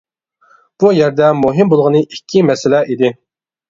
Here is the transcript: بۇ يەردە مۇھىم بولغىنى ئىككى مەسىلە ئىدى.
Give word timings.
بۇ 0.85 0.91
يەردە 1.01 1.29
مۇھىم 1.43 1.71
بولغىنى 1.77 2.05
ئىككى 2.09 2.47
مەسىلە 2.53 2.85
ئىدى. 2.93 3.19